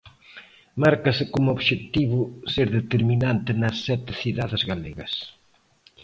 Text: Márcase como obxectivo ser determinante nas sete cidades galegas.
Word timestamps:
Márcase 0.83 1.23
como 1.33 1.53
obxectivo 1.55 2.19
ser 2.53 2.67
determinante 2.79 3.49
nas 3.61 3.75
sete 3.87 4.11
cidades 4.21 4.61
galegas. 4.71 5.13